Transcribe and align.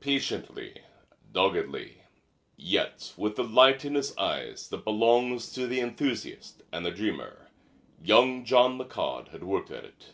Patiently, 0.00 0.80
doggedly, 1.30 1.98
yet 2.56 3.14
with 3.16 3.36
the 3.36 3.44
light 3.44 3.84
in 3.84 3.94
his 3.94 4.12
eyes 4.18 4.68
that 4.70 4.82
belongs 4.82 5.52
to 5.52 5.68
the 5.68 5.78
enthusiast 5.78 6.62
and 6.72 6.84
the 6.84 6.90
dreamer, 6.90 7.46
young 8.02 8.44
Jean 8.44 8.76
Michaud 8.76 9.26
had 9.30 9.44
worked 9.44 9.70
at 9.70 9.84
it. 9.84 10.06